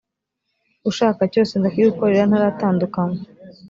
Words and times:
ushaka 0.89 1.21
cyose 1.31 1.53
ndakigukorera 1.55 2.23
ntaratandukanywa 2.29 3.21